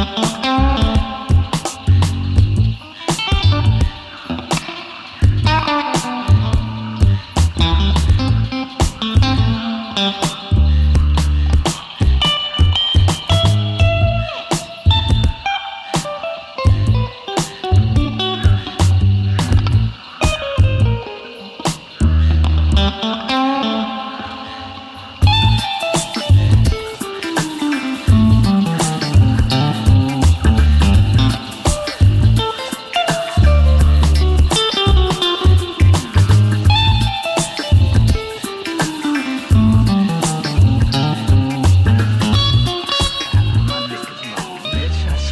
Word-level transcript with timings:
Uh-oh. 0.00 0.39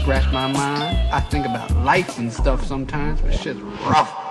My 0.08 0.50
mind. 0.50 0.96
I 1.12 1.20
think 1.20 1.44
about 1.44 1.70
life 1.84 2.18
and 2.18 2.32
stuff 2.32 2.64
sometimes, 2.64 3.20
but 3.20 3.34
shit's 3.34 3.60
rough. 3.60 4.27